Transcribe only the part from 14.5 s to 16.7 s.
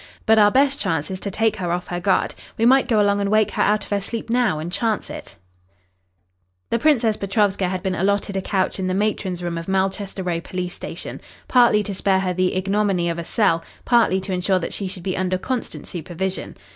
that she should be under constant supervision.